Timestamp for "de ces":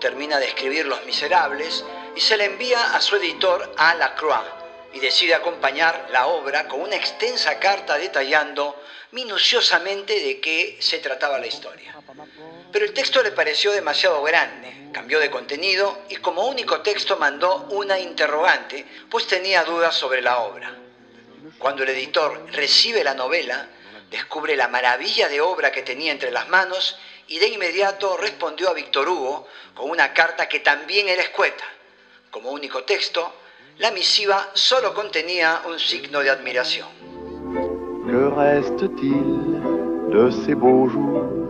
40.10-40.56